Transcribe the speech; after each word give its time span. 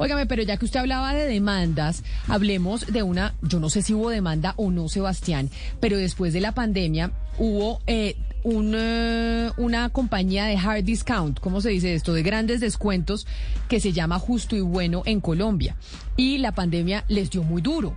Óigame, 0.00 0.24
pero 0.24 0.42
ya 0.42 0.56
que 0.56 0.64
usted 0.64 0.80
hablaba 0.80 1.12
de 1.12 1.26
demandas, 1.26 2.04
hablemos 2.26 2.86
de 2.86 3.02
una, 3.02 3.34
yo 3.42 3.60
no 3.60 3.68
sé 3.68 3.82
si 3.82 3.92
hubo 3.92 4.08
demanda 4.08 4.54
o 4.56 4.70
no, 4.70 4.88
Sebastián, 4.88 5.50
pero 5.78 5.98
después 5.98 6.32
de 6.32 6.40
la 6.40 6.52
pandemia 6.52 7.12
hubo 7.36 7.82
eh, 7.86 8.16
eh, 8.42 9.50
una 9.58 9.90
compañía 9.90 10.46
de 10.46 10.56
hard 10.56 10.84
discount, 10.84 11.38
¿cómo 11.38 11.60
se 11.60 11.68
dice 11.68 11.92
esto? 11.92 12.14
De 12.14 12.22
grandes 12.22 12.60
descuentos 12.60 13.26
que 13.68 13.78
se 13.78 13.92
llama 13.92 14.18
Justo 14.18 14.56
y 14.56 14.62
Bueno 14.62 15.02
en 15.04 15.20
Colombia. 15.20 15.76
Y 16.16 16.38
la 16.38 16.52
pandemia 16.52 17.04
les 17.08 17.28
dio 17.28 17.42
muy 17.42 17.60
duro 17.60 17.94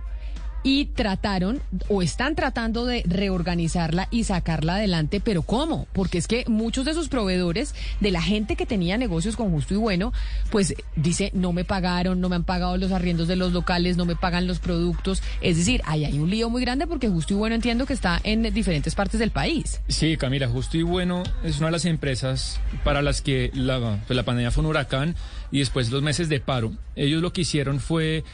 y 0.64 0.86
trataron 0.86 1.60
o 1.88 2.02
están 2.02 2.34
tratando 2.34 2.86
de 2.86 3.04
reorganizarla 3.06 4.08
y 4.10 4.24
sacarla 4.24 4.76
adelante, 4.76 5.20
pero 5.20 5.42
¿cómo? 5.42 5.86
Porque 5.92 6.18
es 6.18 6.26
que 6.26 6.44
muchos 6.48 6.86
de 6.86 6.94
sus 6.94 7.08
proveedores, 7.08 7.74
de 8.00 8.10
la 8.10 8.22
gente 8.22 8.56
que 8.56 8.66
tenía 8.66 8.96
negocios 8.96 9.36
con 9.36 9.50
justo 9.50 9.74
y 9.74 9.76
bueno, 9.76 10.12
pues 10.50 10.74
dice, 10.96 11.30
no 11.34 11.52
me 11.52 11.64
pagaron, 11.64 12.20
no 12.20 12.30
me 12.30 12.36
han 12.36 12.44
pagado 12.44 12.78
los 12.78 12.92
arriendos 12.92 13.28
de 13.28 13.36
los 13.36 13.52
locales, 13.52 13.98
no 13.98 14.06
me 14.06 14.16
pagan 14.16 14.46
los 14.46 14.58
productos, 14.58 15.22
es 15.42 15.58
decir, 15.58 15.82
ahí 15.84 16.06
hay 16.06 16.18
un 16.18 16.30
lío 16.30 16.48
muy 16.48 16.62
grande 16.62 16.86
porque 16.86 17.08
justo 17.08 17.34
y 17.34 17.36
bueno 17.36 17.54
entiendo 17.54 17.84
que 17.84 17.92
está 17.92 18.20
en 18.24 18.42
diferentes 18.54 18.94
partes 18.94 19.20
del 19.20 19.30
país. 19.30 19.82
Sí, 19.88 20.16
Camila, 20.16 20.48
justo 20.48 20.78
y 20.78 20.82
bueno 20.82 21.22
es 21.44 21.58
una 21.58 21.66
de 21.66 21.72
las 21.72 21.84
empresas 21.84 22.58
para 22.82 23.02
las 23.02 23.20
que 23.20 23.50
la, 23.52 24.02
pues 24.06 24.16
la 24.16 24.22
pandemia 24.22 24.50
fue 24.50 24.64
un 24.64 24.70
huracán 24.70 25.14
y 25.50 25.58
después 25.58 25.90
los 25.90 26.02
meses 26.02 26.30
de 26.30 26.40
paro. 26.40 26.72
Ellos 26.96 27.20
lo 27.20 27.34
que 27.34 27.42
hicieron 27.42 27.80
fue 27.80 28.24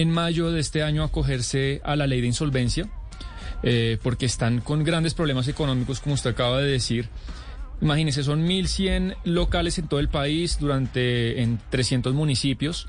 en 0.00 0.12
mayo 0.12 0.52
de 0.52 0.60
este 0.60 0.84
año 0.84 1.02
acogerse 1.02 1.80
a 1.82 1.96
la 1.96 2.06
ley 2.06 2.20
de 2.20 2.28
insolvencia, 2.28 2.88
eh, 3.64 3.98
porque 4.00 4.26
están 4.26 4.60
con 4.60 4.84
grandes 4.84 5.12
problemas 5.12 5.48
económicos, 5.48 5.98
como 5.98 6.14
usted 6.14 6.30
acaba 6.30 6.58
de 6.58 6.70
decir. 6.70 7.08
Imagínense, 7.80 8.24
son 8.24 8.46
1.100 8.46 9.16
locales 9.24 9.78
en 9.78 9.86
todo 9.86 10.00
el 10.00 10.08
país 10.08 10.58
durante 10.58 11.42
en 11.42 11.60
300 11.70 12.12
municipios. 12.12 12.88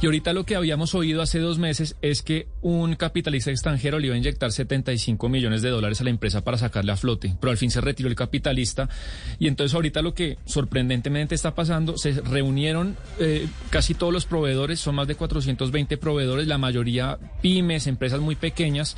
Y 0.00 0.06
ahorita 0.06 0.32
lo 0.32 0.44
que 0.44 0.54
habíamos 0.54 0.94
oído 0.94 1.22
hace 1.22 1.40
dos 1.40 1.58
meses 1.58 1.96
es 2.02 2.22
que 2.22 2.46
un 2.62 2.94
capitalista 2.94 3.50
extranjero 3.50 3.98
le 3.98 4.06
iba 4.06 4.14
a 4.14 4.18
inyectar 4.18 4.52
75 4.52 5.28
millones 5.28 5.62
de 5.62 5.70
dólares 5.70 6.00
a 6.00 6.04
la 6.04 6.10
empresa 6.10 6.44
para 6.44 6.56
sacarle 6.56 6.92
a 6.92 6.96
flote. 6.96 7.34
Pero 7.40 7.50
al 7.50 7.56
fin 7.56 7.70
se 7.70 7.80
retiró 7.80 8.08
el 8.08 8.14
capitalista. 8.14 8.88
Y 9.40 9.48
entonces 9.48 9.74
ahorita 9.74 10.02
lo 10.02 10.14
que 10.14 10.38
sorprendentemente 10.44 11.34
está 11.34 11.54
pasando, 11.54 11.98
se 11.98 12.12
reunieron 12.12 12.96
eh, 13.18 13.48
casi 13.70 13.94
todos 13.94 14.12
los 14.12 14.26
proveedores, 14.26 14.78
son 14.78 14.94
más 14.94 15.08
de 15.08 15.16
420 15.16 15.96
proveedores, 15.96 16.46
la 16.46 16.58
mayoría 16.58 17.18
pymes, 17.42 17.86
empresas 17.86 18.20
muy 18.20 18.36
pequeñas, 18.36 18.96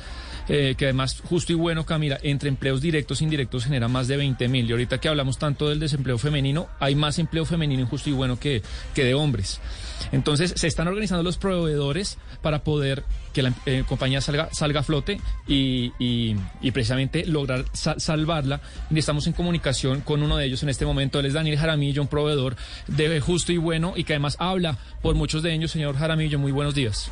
eh, 0.49 0.75
que 0.77 0.85
además 0.85 1.21
justo 1.23 1.51
y 1.51 1.55
bueno, 1.55 1.85
Camila, 1.85 2.19
entre 2.21 2.49
empleos 2.49 2.81
directos 2.81 3.21
e 3.21 3.23
indirectos 3.23 3.65
genera 3.65 3.87
más 3.87 4.07
de 4.07 4.17
20 4.17 4.47
mil. 4.47 4.69
Y 4.69 4.71
ahorita 4.71 4.99
que 4.99 5.07
hablamos 5.07 5.30
tanto 5.37 5.69
del 5.69 5.79
desempleo 5.79 6.17
femenino, 6.17 6.67
hay 6.79 6.95
más 6.95 7.19
empleo 7.19 7.45
femenino 7.45 7.81
injusto 7.81 8.09
y 8.09 8.13
bueno 8.13 8.39
que, 8.39 8.61
que 8.93 9.03
de 9.03 9.13
hombres. 9.13 9.59
Entonces 10.11 10.53
se 10.55 10.67
están 10.67 10.87
organizando 10.87 11.23
los 11.23 11.37
proveedores 11.37 12.17
para 12.41 12.63
poder 12.63 13.03
que 13.33 13.43
la 13.43 13.53
eh, 13.65 13.83
compañía 13.87 14.19
salga, 14.19 14.49
salga 14.51 14.81
a 14.81 14.83
flote 14.83 15.21
y, 15.47 15.93
y, 15.99 16.71
precisamente 16.71 17.25
lograr 17.25 17.65
sa 17.73 17.99
salvarla. 17.99 18.61
Y 18.89 18.99
estamos 18.99 19.27
en 19.27 19.33
comunicación 19.33 20.01
con 20.01 20.23
uno 20.23 20.37
de 20.37 20.45
ellos 20.45 20.63
en 20.63 20.69
este 20.69 20.85
momento. 20.85 21.19
Él 21.19 21.27
es 21.27 21.33
Daniel 21.33 21.57
Jaramillo, 21.57 22.01
un 22.01 22.07
proveedor 22.07 22.55
de 22.87 23.19
justo 23.21 23.51
y 23.51 23.57
bueno 23.57 23.93
y 23.95 24.03
que 24.03 24.13
además 24.13 24.35
habla 24.39 24.77
por 25.01 25.15
muchos 25.15 25.43
de 25.43 25.53
ellos. 25.53 25.71
Señor 25.71 25.97
Jaramillo, 25.97 26.39
muy 26.39 26.51
buenos 26.51 26.75
días. 26.75 27.11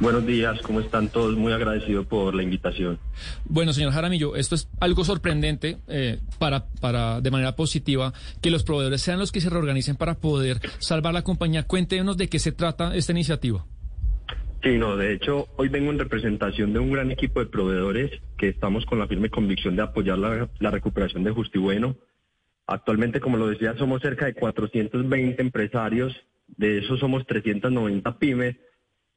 Buenos 0.00 0.24
días, 0.24 0.60
¿cómo 0.62 0.78
están 0.78 1.08
todos? 1.08 1.36
Muy 1.36 1.52
agradecido 1.52 2.04
por 2.04 2.32
la 2.32 2.44
invitación. 2.44 3.00
Bueno, 3.44 3.72
señor 3.72 3.92
Jaramillo, 3.92 4.36
esto 4.36 4.54
es 4.54 4.68
algo 4.78 5.02
sorprendente 5.02 5.78
eh, 5.88 6.20
para, 6.38 6.66
para, 6.80 7.20
de 7.20 7.32
manera 7.32 7.56
positiva, 7.56 8.12
que 8.40 8.50
los 8.50 8.62
proveedores 8.62 9.02
sean 9.02 9.18
los 9.18 9.32
que 9.32 9.40
se 9.40 9.50
reorganicen 9.50 9.96
para 9.96 10.14
poder 10.14 10.60
salvar 10.78 11.14
la 11.14 11.22
compañía. 11.22 11.64
Cuéntenos 11.64 12.16
de 12.16 12.28
qué 12.28 12.38
se 12.38 12.52
trata 12.52 12.94
esta 12.94 13.10
iniciativa. 13.10 13.66
Sí, 14.62 14.78
no, 14.78 14.96
de 14.96 15.14
hecho, 15.14 15.48
hoy 15.56 15.68
vengo 15.68 15.90
en 15.90 15.98
representación 15.98 16.72
de 16.72 16.78
un 16.78 16.92
gran 16.92 17.10
equipo 17.10 17.40
de 17.40 17.46
proveedores 17.46 18.12
que 18.36 18.48
estamos 18.48 18.86
con 18.86 19.00
la 19.00 19.08
firme 19.08 19.30
convicción 19.30 19.74
de 19.74 19.82
apoyar 19.82 20.18
la, 20.18 20.48
la 20.60 20.70
recuperación 20.70 21.24
de 21.24 21.32
Justo 21.32 21.58
y 21.58 21.62
Bueno. 21.62 21.96
Actualmente, 22.68 23.18
como 23.18 23.36
lo 23.36 23.48
decía, 23.48 23.74
somos 23.78 24.02
cerca 24.02 24.26
de 24.26 24.34
420 24.34 25.42
empresarios, 25.42 26.14
de 26.46 26.78
esos 26.78 27.00
somos 27.00 27.26
390 27.26 28.18
pymes 28.18 28.56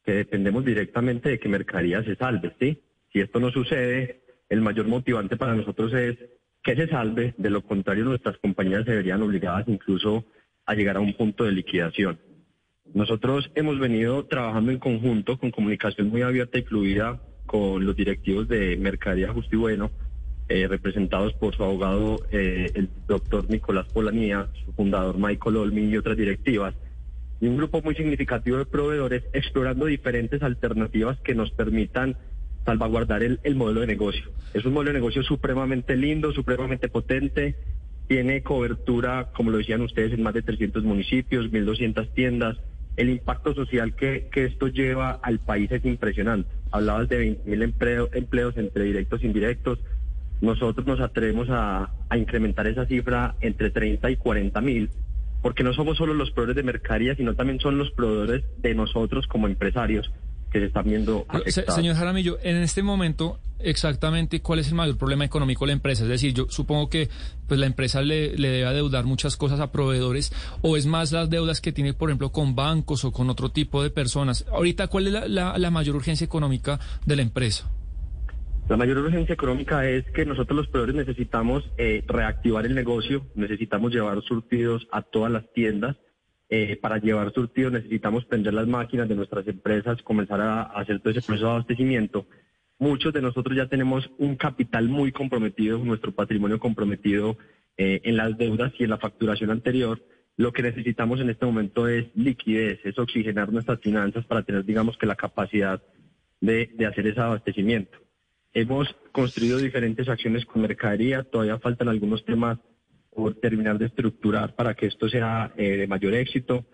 que 0.03 0.13
dependemos 0.13 0.65
directamente 0.65 1.29
de 1.29 1.39
que 1.39 1.49
mercadería 1.49 2.03
se 2.03 2.15
salve, 2.15 2.53
¿sí? 2.59 2.81
Si 3.11 3.19
esto 3.19 3.39
no 3.39 3.51
sucede, 3.51 4.21
el 4.49 4.61
mayor 4.61 4.87
motivante 4.87 5.37
para 5.37 5.55
nosotros 5.55 5.93
es 5.93 6.17
que 6.63 6.75
se 6.75 6.87
salve, 6.87 7.33
de 7.37 7.49
lo 7.49 7.61
contrario 7.61 8.05
nuestras 8.05 8.37
compañías 8.37 8.85
se 8.85 8.95
verían 8.95 9.21
obligadas 9.21 9.67
incluso 9.67 10.25
a 10.65 10.73
llegar 10.73 10.97
a 10.97 11.01
un 11.01 11.13
punto 11.13 11.43
de 11.43 11.51
liquidación. 11.51 12.19
Nosotros 12.93 13.51
hemos 13.55 13.79
venido 13.79 14.25
trabajando 14.25 14.71
en 14.71 14.79
conjunto 14.79 15.37
con 15.37 15.51
comunicación 15.51 16.09
muy 16.09 16.21
abierta 16.21 16.59
y 16.59 16.63
fluida 16.63 17.21
con 17.45 17.85
los 17.85 17.95
directivos 17.95 18.47
de 18.47 18.77
Mercadería 18.77 19.33
Justo 19.33 19.57
Bueno, 19.59 19.91
eh, 20.49 20.67
representados 20.67 21.33
por 21.33 21.55
su 21.55 21.63
abogado, 21.63 22.19
eh, 22.31 22.69
el 22.75 22.89
doctor 23.07 23.49
Nicolás 23.49 23.87
Polanía, 23.93 24.47
su 24.65 24.73
fundador 24.73 25.17
Michael 25.17 25.57
Olmi 25.57 25.83
y 25.83 25.97
otras 25.97 26.17
directivas 26.17 26.75
y 27.41 27.47
un 27.47 27.57
grupo 27.57 27.81
muy 27.81 27.95
significativo 27.95 28.59
de 28.59 28.65
proveedores 28.65 29.23
explorando 29.33 29.87
diferentes 29.87 30.43
alternativas 30.43 31.19
que 31.21 31.33
nos 31.33 31.51
permitan 31.51 32.15
salvaguardar 32.65 33.23
el, 33.23 33.39
el, 33.43 33.55
modelo 33.55 33.81
de 33.81 33.87
negocio. 33.87 34.31
Es 34.53 34.63
un 34.63 34.73
modelo 34.73 34.93
de 34.93 34.99
negocio 34.99 35.23
supremamente 35.23 35.97
lindo, 35.97 36.31
supremamente 36.31 36.87
potente, 36.87 37.55
tiene 38.07 38.43
cobertura, 38.43 39.29
como 39.33 39.49
lo 39.49 39.57
decían 39.57 39.81
ustedes, 39.81 40.13
en 40.13 40.21
más 40.21 40.35
de 40.35 40.43
300 40.43 40.83
municipios, 40.83 41.51
1.200 41.51 42.13
tiendas. 42.13 42.57
El 42.95 43.09
impacto 43.09 43.55
social 43.55 43.95
que, 43.95 44.29
esto 44.31 44.67
lleva 44.67 45.11
al 45.23 45.39
país 45.39 45.71
es 45.71 45.83
impresionante. 45.83 46.47
Hablabas 46.71 47.09
de 47.09 47.37
20.000 47.45 47.63
empleo, 47.63 48.09
empleos 48.13 48.55
entre 48.57 48.83
directos 48.83 49.23
e 49.23 49.27
indirectos. 49.27 49.79
Nosotros 50.41 50.85
nos 50.85 50.99
atrevemos 50.99 51.47
a 51.49 51.89
incrementar 52.15 52.67
esa 52.67 52.85
cifra 52.85 53.35
entre 53.41 53.71
30 53.71 54.11
y 54.11 54.17
40 54.17 54.61
mil 54.61 54.89
porque 55.41 55.63
no 55.63 55.73
somos 55.73 55.97
solo 55.97 56.13
los 56.13 56.31
proveedores 56.31 56.57
de 56.57 56.63
mercadería, 56.63 57.15
sino 57.15 57.35
también 57.35 57.59
son 57.59 57.77
los 57.77 57.91
proveedores 57.91 58.43
de 58.57 58.75
nosotros 58.75 59.27
como 59.27 59.47
empresarios 59.47 60.11
que 60.51 60.59
se 60.59 60.65
están 60.65 60.83
viendo 60.85 61.25
afectados. 61.29 61.75
Señor 61.75 61.95
Jaramillo, 61.95 62.37
en 62.43 62.57
este 62.57 62.83
momento, 62.83 63.39
exactamente 63.59 64.41
cuál 64.41 64.59
es 64.59 64.67
el 64.67 64.75
mayor 64.75 64.97
problema 64.97 65.23
económico 65.23 65.65
de 65.65 65.67
la 65.67 65.73
empresa. 65.73 66.03
Es 66.03 66.09
decir, 66.09 66.33
yo 66.33 66.47
supongo 66.49 66.89
que 66.89 67.09
pues 67.47 67.59
la 67.59 67.67
empresa 67.67 68.01
le, 68.01 68.37
le 68.37 68.49
debe 68.49 68.65
adeudar 68.65 69.05
muchas 69.05 69.37
cosas 69.37 69.59
a 69.59 69.71
proveedores, 69.71 70.33
o 70.61 70.75
es 70.77 70.85
más 70.85 71.11
las 71.11 71.29
deudas 71.29 71.61
que 71.61 71.71
tiene, 71.71 71.93
por 71.93 72.09
ejemplo, 72.09 72.31
con 72.31 72.53
bancos 72.53 73.05
o 73.05 73.11
con 73.11 73.29
otro 73.29 73.49
tipo 73.49 73.81
de 73.81 73.89
personas. 73.89 74.45
Ahorita, 74.51 74.87
¿cuál 74.87 75.07
es 75.07 75.13
la, 75.13 75.27
la, 75.27 75.57
la 75.57 75.71
mayor 75.71 75.95
urgencia 75.95 76.25
económica 76.25 76.79
de 77.05 77.15
la 77.15 77.21
empresa? 77.21 77.69
La 78.69 78.77
mayor 78.77 78.99
urgencia 78.99 79.33
económica 79.33 79.87
es 79.89 80.05
que 80.11 80.25
nosotros 80.25 80.55
los 80.55 80.67
proveedores 80.67 80.95
necesitamos 80.95 81.69
eh, 81.77 82.03
reactivar 82.07 82.65
el 82.65 82.73
negocio, 82.73 83.25
necesitamos 83.35 83.91
llevar 83.91 84.21
surtidos 84.21 84.87
a 84.91 85.01
todas 85.01 85.31
las 85.31 85.51
tiendas. 85.51 85.97
Eh, 86.49 86.77
para 86.81 86.97
llevar 86.97 87.33
surtidos 87.33 87.71
necesitamos 87.71 88.25
prender 88.25 88.53
las 88.53 88.67
máquinas 88.67 89.07
de 89.09 89.15
nuestras 89.15 89.47
empresas, 89.47 90.01
comenzar 90.03 90.41
a, 90.41 90.63
hacer 90.63 90.99
todo 90.99 91.11
ese 91.11 91.21
proceso 91.21 91.47
de 91.47 91.51
abastecimiento. 91.51 92.27
Muchos 92.77 93.13
de 93.13 93.21
nosotros 93.21 93.57
ya 93.57 93.67
tenemos 93.67 94.09
un 94.17 94.35
capital 94.35 94.87
muy 94.87 95.11
comprometido, 95.11 95.77
nuestro 95.77 96.13
patrimonio 96.13 96.59
comprometido 96.59 97.37
eh, 97.77 98.01
en 98.03 98.17
las 98.17 98.37
deudas 98.37 98.73
y 98.79 98.85
en 98.85 98.89
la 98.89 98.97
facturación 98.97 99.51
anterior. 99.51 100.01
Lo 100.37 100.53
que 100.53 100.61
necesitamos 100.63 101.19
en 101.19 101.29
este 101.29 101.45
momento 101.45 101.87
es 101.87 102.07
liquidez, 102.15 102.79
es 102.85 102.97
oxigenar 102.97 103.51
nuestras 103.51 103.79
finanzas 103.81 104.25
para 104.25 104.43
tener, 104.43 104.65
digamos, 104.65 104.97
que 104.97 105.05
la 105.05 105.15
capacidad 105.15 105.81
de 106.39 106.73
hacer 106.87 107.05
ese 107.05 107.19
abastecimiento. 107.19 108.01
Hemos 108.53 108.93
construido 109.13 109.57
diferentes 109.59 110.09
acciones 110.09 110.45
con 110.45 110.61
mercadería, 110.61 111.23
todavía 111.23 111.59
faltan 111.59 111.87
algunos 111.87 112.25
temas 112.25 112.59
por 113.13 113.35
terminar 113.35 113.77
de 113.77 113.85
estructurar 113.85 114.55
para 114.55 114.73
que 114.73 114.87
esto 114.87 115.07
sea 115.07 115.53
eh, 115.57 115.77
de 115.77 115.87
mayor 115.87 116.13
éxito. 116.13 116.65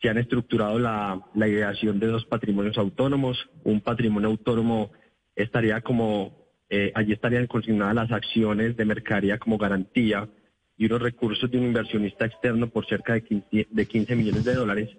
Se 0.00 0.08
han 0.08 0.18
estructurado 0.18 0.78
la, 0.78 1.20
la 1.34 1.48
ideación 1.48 1.98
de 1.98 2.06
dos 2.06 2.24
patrimonios 2.26 2.78
autónomos. 2.78 3.48
Un 3.64 3.80
patrimonio 3.80 4.28
autónomo 4.28 4.92
estaría 5.34 5.80
como, 5.80 6.36
eh, 6.68 6.92
allí 6.94 7.12
estarían 7.12 7.46
consignadas 7.46 7.94
las 7.94 8.12
acciones 8.12 8.76
de 8.76 8.84
mercadería 8.84 9.38
como 9.38 9.58
garantía 9.58 10.28
y 10.76 10.86
unos 10.86 11.02
recursos 11.02 11.50
de 11.50 11.58
un 11.58 11.64
inversionista 11.64 12.26
externo 12.26 12.68
por 12.68 12.86
cerca 12.86 13.14
de 13.14 13.22
15, 13.22 13.68
de 13.70 13.86
15 13.86 14.16
millones 14.16 14.44
de 14.44 14.54
dólares. 14.54 14.90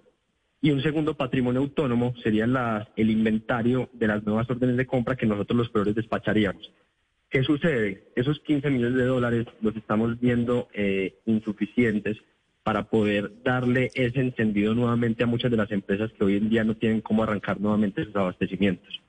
Y 0.66 0.72
un 0.72 0.82
segundo 0.82 1.14
patrimonio 1.14 1.60
autónomo 1.60 2.12
sería 2.24 2.44
la, 2.44 2.88
el 2.96 3.08
inventario 3.08 3.88
de 3.92 4.08
las 4.08 4.24
nuevas 4.24 4.50
órdenes 4.50 4.76
de 4.76 4.84
compra 4.84 5.14
que 5.14 5.24
nosotros 5.24 5.56
los 5.56 5.68
proveedores 5.68 5.94
despacharíamos. 5.94 6.72
¿Qué 7.30 7.44
sucede? 7.44 8.08
Esos 8.16 8.40
15 8.40 8.70
millones 8.70 8.96
de 8.96 9.04
dólares 9.04 9.46
los 9.60 9.76
estamos 9.76 10.18
viendo 10.18 10.66
eh, 10.74 11.20
insuficientes 11.24 12.16
para 12.64 12.82
poder 12.82 13.30
darle 13.44 13.92
ese 13.94 14.18
encendido 14.18 14.74
nuevamente 14.74 15.22
a 15.22 15.28
muchas 15.28 15.52
de 15.52 15.56
las 15.56 15.70
empresas 15.70 16.10
que 16.18 16.24
hoy 16.24 16.36
en 16.36 16.48
día 16.48 16.64
no 16.64 16.74
tienen 16.74 17.00
cómo 17.00 17.22
arrancar 17.22 17.60
nuevamente 17.60 18.04
sus 18.04 18.16
abastecimientos. 18.16 19.00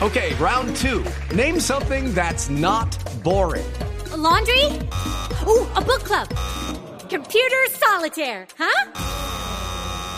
Okay, 0.00 0.32
round 0.40 0.74
two. 0.74 1.04
Name 1.32 1.60
something 1.60 2.12
that's 2.12 2.50
not 2.50 2.88
boring. 3.22 3.62
A 4.12 4.16
laundry? 4.16 4.64
Ooh, 5.46 5.68
a 5.76 5.80
book 5.80 6.02
club. 6.02 6.26
Computer 7.08 7.68
solitaire, 7.68 8.48
huh? 8.58 9.29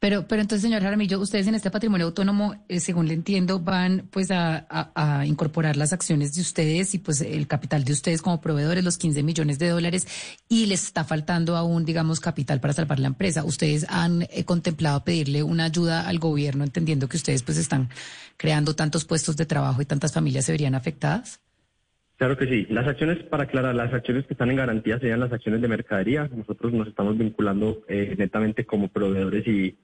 Pero, 0.00 0.26
pero 0.26 0.40
entonces, 0.40 0.62
señor 0.62 0.80
Jaramillo, 0.80 1.20
ustedes 1.20 1.46
en 1.46 1.54
este 1.54 1.70
patrimonio 1.70 2.06
autónomo, 2.06 2.54
eh, 2.68 2.80
según 2.80 3.06
le 3.06 3.12
entiendo, 3.12 3.60
van 3.60 4.08
pues 4.10 4.30
a, 4.30 4.66
incorporar 5.26 5.76
las 5.76 5.92
acciones 5.92 6.34
de 6.34 6.40
ustedes 6.40 6.94
y 6.94 6.98
pues 6.98 7.20
el 7.20 7.46
capital 7.46 7.84
de 7.84 7.92
ustedes 7.92 8.22
como 8.22 8.40
proveedores, 8.40 8.82
los 8.82 8.96
15 8.96 9.22
millones 9.22 9.58
de 9.58 9.68
dólares, 9.68 10.06
y 10.48 10.64
les 10.66 10.84
está 10.84 11.04
faltando 11.04 11.54
aún, 11.54 11.84
digamos, 11.84 12.18
capital 12.18 12.60
para 12.60 12.72
salvar 12.72 12.98
la 12.98 13.08
empresa. 13.08 13.44
¿Ustedes 13.44 13.84
han 13.90 14.22
eh, 14.22 14.44
contemplado 14.46 15.04
pedirle 15.04 15.42
una 15.42 15.64
ayuda 15.64 16.08
al 16.08 16.18
gobierno, 16.18 16.64
entendiendo 16.64 17.06
que 17.06 17.18
ustedes 17.18 17.42
pues 17.42 17.58
están 17.58 17.90
creando 18.38 18.74
tantos 18.74 19.04
puestos 19.04 19.36
de 19.36 19.44
trabajo 19.44 19.82
y 19.82 19.84
tantas 19.84 20.14
familias 20.14 20.46
se 20.46 20.52
verían 20.52 20.74
afectadas? 20.74 21.40
Claro 22.16 22.38
que 22.38 22.46
sí. 22.46 22.66
Las 22.70 22.86
acciones, 22.86 23.22
para 23.24 23.44
aclarar, 23.44 23.74
las 23.74 23.92
acciones 23.92 24.26
que 24.26 24.32
están 24.32 24.50
en 24.50 24.56
garantía 24.56 24.98
serían 24.98 25.20
las 25.20 25.32
acciones 25.32 25.60
de 25.60 25.68
mercadería. 25.68 26.28
Nosotros 26.34 26.72
nos 26.72 26.88
estamos 26.88 27.18
vinculando 27.18 27.82
eh, 27.88 28.14
netamente 28.18 28.64
como 28.64 28.88
proveedores 28.88 29.46
y 29.46 29.76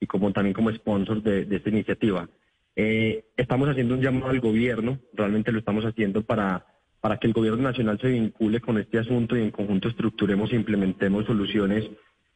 y 0.00 0.06
como 0.06 0.32
también 0.32 0.54
como 0.54 0.72
sponsor 0.72 1.22
de, 1.22 1.46
esta 1.54 1.68
iniciativa. 1.68 2.28
Eh, 2.74 3.26
estamos 3.36 3.68
haciendo 3.68 3.94
un 3.94 4.00
llamado 4.00 4.30
al 4.30 4.40
gobierno, 4.40 4.98
realmente 5.12 5.52
lo 5.52 5.58
estamos 5.58 5.84
haciendo 5.84 6.22
para, 6.22 6.66
para 7.00 7.18
que 7.18 7.26
el 7.26 7.34
gobierno 7.34 7.62
nacional 7.62 7.98
se 8.00 8.08
vincule 8.08 8.60
con 8.60 8.78
este 8.78 8.98
asunto 8.98 9.36
y 9.36 9.42
en 9.42 9.50
conjunto 9.50 9.88
estructuremos 9.88 10.52
e 10.52 10.56
implementemos 10.56 11.26
soluciones 11.26 11.88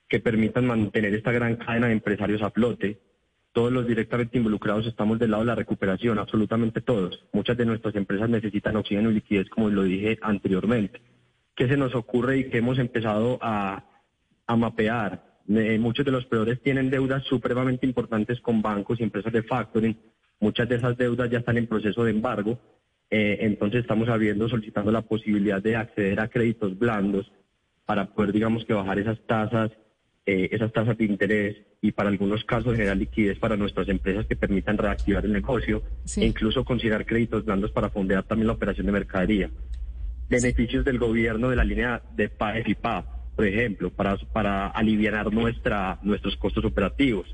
que 0.08 0.20
permitan 0.20 0.66
mantener 0.66 1.14
esta 1.14 1.32
gran 1.32 1.56
cadena 1.56 1.86
de 1.86 1.94
empresarios 1.94 2.42
a 2.42 2.50
flote. 2.50 3.00
Todos 3.52 3.72
los 3.72 3.86
directamente 3.86 4.36
involucrados 4.36 4.86
estamos 4.86 5.18
del 5.18 5.30
lado 5.30 5.44
de 5.44 5.46
la 5.46 5.54
recuperación, 5.54 6.18
absolutamente 6.18 6.80
todos. 6.80 7.24
Muchas 7.32 7.56
de 7.56 7.64
nuestras 7.64 7.94
empresas 7.94 8.28
necesitan 8.28 8.76
oxígeno 8.76 9.10
y 9.10 9.14
liquidez, 9.14 9.48
como 9.48 9.70
lo 9.70 9.84
dije 9.84 10.18
anteriormente. 10.22 11.00
¿Qué 11.54 11.68
se 11.68 11.76
nos 11.76 11.94
ocurre 11.94 12.38
y 12.38 12.50
que 12.50 12.58
hemos 12.58 12.78
empezado 12.78 13.38
a, 13.40 13.84
a 14.46 14.56
mapear? 14.56 15.33
Eh, 15.48 15.78
muchos 15.78 16.04
de 16.04 16.12
los 16.12 16.24
proveedores 16.24 16.62
tienen 16.62 16.90
deudas 16.90 17.22
supremamente 17.24 17.86
importantes 17.86 18.40
con 18.40 18.62
bancos 18.62 19.00
y 19.00 19.02
empresas 19.02 19.32
de 19.32 19.42
factoring. 19.42 19.96
Muchas 20.40 20.68
de 20.68 20.76
esas 20.76 20.96
deudas 20.96 21.30
ya 21.30 21.38
están 21.38 21.58
en 21.58 21.66
proceso 21.66 22.04
de 22.04 22.10
embargo. 22.10 22.58
Eh, 23.10 23.38
entonces 23.40 23.82
estamos 23.82 24.08
abriendo, 24.08 24.48
solicitando 24.48 24.90
la 24.90 25.02
posibilidad 25.02 25.62
de 25.62 25.76
acceder 25.76 26.18
a 26.20 26.28
créditos 26.28 26.78
blandos 26.78 27.30
para 27.84 28.06
poder, 28.06 28.32
digamos, 28.32 28.64
que 28.64 28.72
bajar 28.72 28.98
esas 28.98 29.20
tasas, 29.26 29.70
eh, 30.24 30.48
esas 30.52 30.72
tasas 30.72 30.96
de 30.96 31.04
interés 31.04 31.56
y 31.82 31.92
para 31.92 32.08
algunos 32.08 32.44
casos 32.44 32.74
generar 32.74 32.96
liquidez 32.96 33.38
para 33.38 33.58
nuestras 33.58 33.88
empresas 33.90 34.26
que 34.26 34.36
permitan 34.36 34.78
reactivar 34.78 35.24
el 35.26 35.32
negocio 35.32 35.82
e 36.16 36.24
incluso 36.24 36.64
considerar 36.64 37.04
créditos 37.04 37.44
blandos 37.44 37.70
para 37.72 37.90
fondear 37.90 38.24
también 38.24 38.46
la 38.46 38.54
operación 38.54 38.86
de 38.86 38.92
mercadería. 38.92 39.50
Beneficios 40.30 40.82
del 40.86 40.98
gobierno 40.98 41.50
de 41.50 41.56
la 41.56 41.64
línea 41.64 42.02
de 42.16 42.30
PAEF 42.30 42.68
y 42.68 42.74
PAF 42.74 43.04
por 43.34 43.46
ejemplo, 43.46 43.90
para, 43.90 44.16
para 44.32 44.68
aliviar 44.68 45.32
nuestra, 45.32 45.98
nuestros 46.02 46.36
costos 46.36 46.64
operativos. 46.64 47.26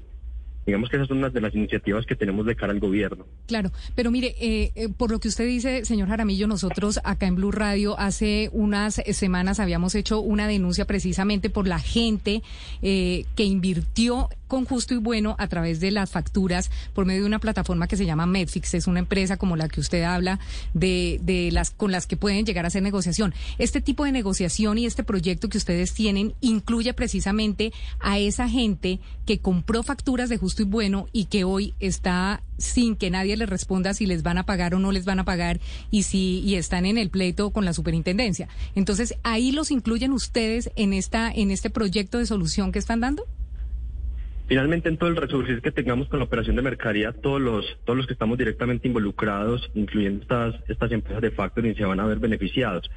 Digamos 0.71 0.89
que 0.89 0.99
esas 0.99 1.09
son 1.09 1.19
unas 1.19 1.33
de 1.33 1.41
las 1.41 1.53
iniciativas 1.53 2.07
que 2.07 2.15
tenemos 2.15 2.47
de 2.47 2.55
cara 2.55 2.73
al 2.73 2.79
gobierno. 2.79 3.27
Claro, 3.49 3.73
pero 3.97 4.13
mire, 4.13 4.37
eh, 4.39 4.71
eh, 4.77 4.89
por 4.89 5.11
lo 5.11 5.19
que 5.19 5.27
usted 5.27 5.45
dice, 5.45 5.85
señor 5.85 6.07
Jaramillo, 6.07 6.47
nosotros 6.47 7.01
acá 7.03 7.27
en 7.27 7.35
Blue 7.35 7.51
Radio 7.51 7.99
hace 7.99 8.51
unas 8.53 9.03
semanas 9.13 9.59
habíamos 9.59 9.97
hecho 9.97 10.21
una 10.21 10.47
denuncia 10.47 10.85
precisamente 10.85 11.51
por 11.51 11.67
la 11.67 11.81
gente 11.81 12.45
eh, 12.83 13.25
que 13.35 13.43
invirtió 13.43 14.29
con 14.51 14.65
justo 14.65 14.95
y 14.95 14.99
bueno 14.99 15.37
a 15.39 15.47
través 15.47 15.79
de 15.79 15.93
las 15.93 16.11
facturas 16.11 16.71
por 16.93 17.07
medio 17.07 17.23
de 17.23 17.27
una 17.29 17.39
plataforma 17.39 17.87
que 17.87 17.97
se 17.97 18.05
llama 18.05 18.27
Medfix. 18.27 18.75
Es 18.75 18.89
una 18.89 18.99
empresa 18.99 19.37
como 19.37 19.57
la 19.57 19.69
que 19.69 19.81
usted 19.81 20.03
habla 20.03 20.41
de, 20.75 21.21
de 21.23 21.51
las 21.53 21.71
con 21.71 21.93
las 21.93 22.07
que 22.07 22.17
pueden 22.17 22.45
llegar 22.45 22.65
a 22.65 22.69
hacer 22.69 22.83
negociación. 22.83 23.33
Este 23.59 23.81
tipo 23.81 24.05
de 24.05 24.13
negociación 24.13 24.77
y 24.79 24.87
este 24.87 25.05
proyecto 25.05 25.49
que 25.49 25.59
ustedes 25.59 25.95
tienen 25.95 26.35
incluye 26.41 26.93
precisamente 26.95 27.73
a 28.01 28.19
esa 28.19 28.49
gente 28.49 28.99
que 29.25 29.39
compró 29.39 29.85
facturas 29.85 30.29
de 30.29 30.37
justo 30.37 30.60
y 30.61 30.65
bueno 30.65 31.07
y 31.13 31.27
que 31.27 31.45
hoy 31.45 31.75
está 31.81 32.43
sin 32.59 32.97
que 32.97 33.11
nadie 33.11 33.37
les 33.37 33.49
responda 33.49 33.95
si 33.95 34.07
les 34.07 34.23
van 34.23 34.39
a 34.39 34.45
pagar 34.45 34.75
o 34.75 34.79
no 34.79 34.93
les 34.93 35.05
van 35.05 35.19
a 35.19 35.25
pagar 35.25 35.61
y 35.91 36.03
si 36.03 36.41
y 36.41 36.57
están 36.57 36.87
en 36.87 36.99
el 36.99 37.11
pleito 37.11 37.51
con 37.51 37.65
la 37.65 37.73
superintendencia. 37.73 38.49
Entonces, 38.75 39.15
ahí 39.23 39.53
los 39.53 39.71
incluyen 39.71 40.13
ustedes 40.13 40.71
en 40.77 40.93
esta 40.93 41.31
en 41.31 41.51
este 41.51 41.71
proyecto 41.71 42.19
de 42.19 42.27
solución 42.27 42.73
que 42.73 42.79
están 42.79 43.01
dando? 43.01 43.27
Finalmente, 44.51 44.89
en 44.89 44.97
todo 44.97 45.09
el 45.09 45.17
resurgir 45.17 45.63
que 45.63 45.71
tengamos 45.71 46.09
con 46.09 46.19
la 46.19 46.25
operación 46.25 46.57
de 46.57 46.63
mercadería, 46.63 47.13
todos 47.13 47.41
los, 47.41 47.65
todos 47.85 47.97
los 47.97 48.07
que 48.09 48.15
estamos 48.15 48.37
directamente 48.37 48.89
involucrados, 48.89 49.71
incluyendo 49.75 50.23
estas, 50.23 50.57
estas 50.69 50.91
empresas 50.91 51.23
de 51.23 51.31
factoring, 51.31 51.77
se 51.77 51.85
van 51.85 52.01
a 52.01 52.07
ver 52.07 52.19
beneficiados. 52.19 52.91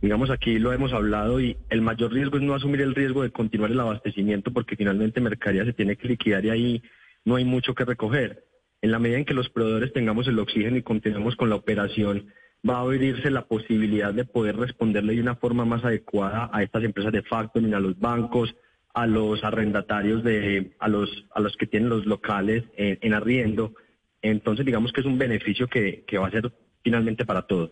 Digamos, 0.00 0.30
aquí 0.30 0.60
lo 0.60 0.72
hemos 0.72 0.92
hablado 0.92 1.40
y 1.40 1.56
el 1.68 1.82
mayor 1.82 2.12
riesgo 2.12 2.36
es 2.36 2.44
no 2.44 2.54
asumir 2.54 2.80
el 2.80 2.94
riesgo 2.94 3.24
de 3.24 3.30
continuar 3.30 3.72
el 3.72 3.80
abastecimiento 3.80 4.52
porque 4.52 4.76
finalmente 4.76 5.20
mercadería 5.20 5.64
se 5.64 5.72
tiene 5.72 5.96
que 5.96 6.06
liquidar 6.06 6.44
y 6.44 6.50
ahí 6.50 6.82
no 7.24 7.36
hay 7.36 7.44
mucho 7.44 7.74
que 7.74 7.84
recoger. 7.84 8.44
En 8.82 8.90
la 8.90 8.98
medida 8.98 9.18
en 9.18 9.24
que 9.24 9.34
los 9.34 9.50
proveedores 9.50 9.92
tengamos 9.92 10.26
el 10.26 10.38
oxígeno 10.38 10.76
y 10.76 10.82
continuemos 10.82 11.36
con 11.36 11.50
la 11.50 11.56
operación, 11.56 12.32
va 12.68 12.76
a 12.76 12.80
abrirse 12.80 13.30
la 13.30 13.46
posibilidad 13.46 14.12
de 14.12 14.24
poder 14.24 14.56
responderle 14.56 15.14
de 15.14 15.20
una 15.20 15.36
forma 15.36 15.64
más 15.64 15.84
adecuada 15.84 16.50
a 16.52 16.62
estas 16.62 16.84
empresas 16.84 17.12
de 17.12 17.22
factoring, 17.22 17.74
a 17.74 17.80
los 17.80 17.98
bancos, 17.98 18.54
a 18.94 19.06
los 19.06 19.42
arrendatarios 19.44 20.24
de 20.24 20.72
a 20.78 20.88
los 20.88 21.26
a 21.34 21.40
los 21.40 21.56
que 21.56 21.66
tienen 21.66 21.88
los 21.88 22.06
locales 22.06 22.64
en, 22.76 23.14
arriendo 23.14 23.74
entonces 24.22 24.66
digamos 24.66 24.92
que 24.92 25.00
es 25.00 25.06
un 25.06 25.18
beneficio 25.18 25.68
que, 25.68 26.04
que 26.06 26.18
va 26.18 26.26
a 26.26 26.30
ser 26.32 26.52
finalmente 26.82 27.24
para 27.24 27.42
todos 27.42 27.70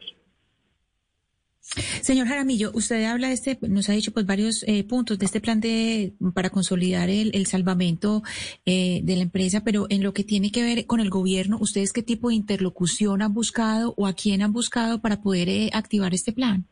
Señor 2.00 2.26
Jaramillo, 2.26 2.70
usted 2.74 3.04
habla 3.04 3.28
de 3.28 3.34
este, 3.34 3.58
nos 3.68 3.88
ha 3.88 3.92
dicho 3.92 4.12
pues 4.12 4.24
varios 4.26 4.64
eh, 4.66 4.84
puntos 4.84 5.18
de 5.18 5.26
este 5.26 5.40
plan 5.40 5.60
de 5.60 6.14
para 6.34 6.50
consolidar 6.50 7.10
el, 7.10 7.30
el 7.34 7.46
salvamento 7.46 8.22
eh, 8.64 9.00
de 9.02 9.16
la 9.16 9.22
empresa, 9.22 9.62
pero 9.64 9.86
en 9.90 10.02
lo 10.02 10.12
que 10.12 10.24
tiene 10.24 10.50
que 10.50 10.62
ver 10.62 10.86
con 10.86 11.00
el 11.00 11.10
gobierno, 11.10 11.58
¿ustedes 11.60 11.92
qué 11.92 12.02
tipo 12.02 12.30
de 12.30 12.36
interlocución 12.36 13.22
han 13.22 13.34
buscado 13.34 13.94
o 13.96 14.06
a 14.06 14.14
quién 14.14 14.42
han 14.42 14.52
buscado 14.52 15.00
para 15.00 15.20
poder 15.20 15.48
eh, 15.48 15.70
activar 15.72 16.14
este 16.14 16.32
plan? 16.32 16.64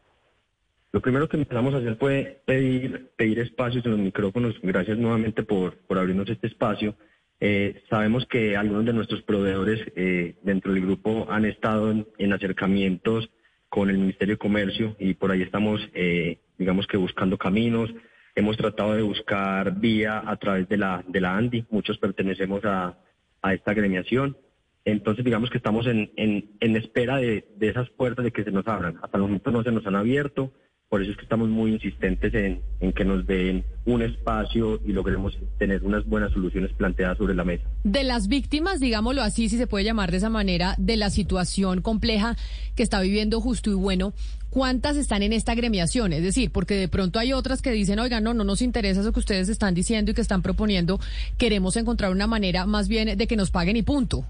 Lo 0.92 1.02
primero 1.02 1.28
que 1.28 1.36
empezamos 1.36 1.74
a 1.74 1.78
hacer 1.78 1.96
fue 1.96 2.40
pedir, 2.46 3.10
pedir 3.16 3.40
espacios 3.40 3.84
en 3.84 3.90
los 3.90 4.00
micrófonos. 4.00 4.54
Gracias 4.62 4.96
nuevamente 4.96 5.42
por, 5.42 5.76
por 5.80 5.98
abrirnos 5.98 6.28
este 6.30 6.46
espacio. 6.46 6.96
Eh, 7.38 7.82
sabemos 7.90 8.24
que 8.26 8.56
algunos 8.56 8.86
de 8.86 8.94
nuestros 8.94 9.22
proveedores 9.22 9.80
eh, 9.94 10.36
dentro 10.42 10.72
del 10.72 10.82
grupo 10.82 11.26
han 11.28 11.44
estado 11.44 11.90
en, 11.90 12.32
acercamientos 12.32 13.28
con 13.68 13.90
el 13.90 13.98
Ministerio 13.98 14.34
de 14.34 14.38
Comercio 14.38 14.96
y 14.98 15.14
por 15.14 15.30
ahí 15.30 15.42
estamos, 15.42 15.80
eh, 15.94 16.38
digamos 16.58 16.86
que 16.86 16.96
buscando 16.96 17.38
caminos. 17.38 17.92
Hemos 18.34 18.56
tratado 18.56 18.94
de 18.94 19.02
buscar 19.02 19.78
vía 19.78 20.22
a 20.24 20.36
través 20.36 20.68
de 20.68 20.76
la, 20.76 21.04
de 21.06 21.20
la 21.20 21.36
ANDI. 21.36 21.66
Muchos 21.70 21.98
pertenecemos 21.98 22.64
a, 22.64 22.98
a 23.42 23.54
esta 23.54 23.70
agremiación. 23.70 24.36
Entonces, 24.84 25.24
digamos 25.24 25.50
que 25.50 25.56
estamos 25.58 25.86
en, 25.86 26.12
en, 26.16 26.50
en 26.60 26.76
espera 26.76 27.16
de, 27.16 27.46
de 27.56 27.68
esas 27.68 27.90
puertas 27.90 28.24
de 28.24 28.32
que 28.32 28.44
se 28.44 28.52
nos 28.52 28.66
abran. 28.68 28.98
Hasta 29.02 29.16
el 29.16 29.22
momento 29.22 29.50
no 29.50 29.62
se 29.62 29.72
nos 29.72 29.86
han 29.86 29.96
abierto. 29.96 30.52
Por 30.88 31.02
eso 31.02 31.10
es 31.10 31.16
que 31.16 31.24
estamos 31.24 31.48
muy 31.48 31.72
insistentes 31.72 32.32
en, 32.32 32.92
que 32.92 33.04
nos 33.04 33.26
den 33.26 33.64
un 33.86 34.02
espacio 34.02 34.80
y 34.86 34.92
logremos 34.92 35.36
tener 35.58 35.82
unas 35.82 36.06
buenas 36.06 36.32
soluciones 36.32 36.72
planteadas 36.74 37.18
sobre 37.18 37.34
la 37.34 37.42
mesa. 37.42 37.64
De 37.82 38.04
las 38.04 38.28
víctimas, 38.28 38.78
digámoslo 38.78 39.22
así, 39.22 39.48
si 39.48 39.58
se 39.58 39.66
puede 39.66 39.84
llamar 39.84 40.12
de 40.12 40.18
esa 40.18 40.30
manera, 40.30 40.76
de 40.78 40.96
la 40.96 41.10
situación 41.10 41.82
compleja 41.82 42.36
que 42.76 42.84
está 42.84 43.00
viviendo 43.00 43.40
Justo 43.40 43.68
y 43.70 43.74
Bueno, 43.74 44.14
¿cuántas 44.48 44.96
están 44.96 45.24
en 45.24 45.32
esta 45.32 45.52
agremiación? 45.52 46.12
Es 46.12 46.22
decir, 46.22 46.52
porque 46.52 46.74
de 46.74 46.86
pronto 46.86 47.18
hay 47.18 47.32
otras 47.32 47.62
que 47.62 47.72
dicen, 47.72 47.98
oiga, 47.98 48.20
no, 48.20 48.32
no 48.32 48.44
nos 48.44 48.62
interesa 48.62 49.00
eso 49.00 49.12
que 49.12 49.18
ustedes 49.18 49.48
están 49.48 49.74
diciendo 49.74 50.12
y 50.12 50.14
que 50.14 50.20
están 50.20 50.42
proponiendo, 50.42 51.00
queremos 51.36 51.76
encontrar 51.76 52.12
una 52.12 52.28
manera 52.28 52.64
más 52.64 52.86
bien 52.86 53.18
de 53.18 53.26
que 53.26 53.34
nos 53.34 53.50
paguen 53.50 53.76
y 53.76 53.82
punto. 53.82 54.24